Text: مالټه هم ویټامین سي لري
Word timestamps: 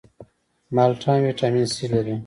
مالټه 0.75 1.07
هم 1.13 1.21
ویټامین 1.25 1.65
سي 1.75 1.85
لري 1.93 2.15